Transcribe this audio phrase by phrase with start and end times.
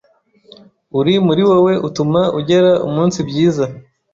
[0.99, 3.65] uri muri wowe utuma ugera umunsi byiza.